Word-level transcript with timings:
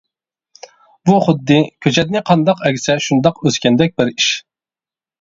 بۇ 1.09 1.17
خۇددى 1.25 1.59
كۆچەتنى 1.87 2.23
قانداق 2.31 2.65
ئەگسە 2.71 2.99
شۇنداق 3.09 3.41
ئۆسكەندەك 3.47 3.99
بىر 4.03 4.15
ئىش. 4.17 4.35